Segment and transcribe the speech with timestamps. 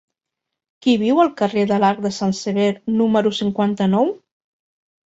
[0.85, 2.67] Qui viu al carrer de l'Arc de Sant Sever
[3.05, 4.15] número cinquanta-nou?